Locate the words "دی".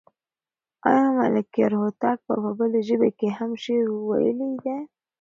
4.63-4.77